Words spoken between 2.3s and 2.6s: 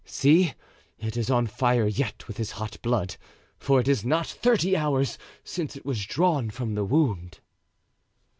his